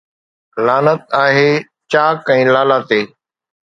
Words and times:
لعنت 0.67 1.03
آهي 1.25 1.51
چاڪ 1.93 2.35
۽ 2.41 2.53
لالا 2.57 2.77
تي 2.91 3.01